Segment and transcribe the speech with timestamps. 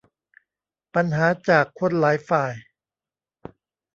[0.93, 2.53] ปัญหาจากคนหลายฝ่าย